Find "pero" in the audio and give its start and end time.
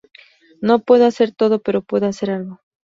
1.61-1.83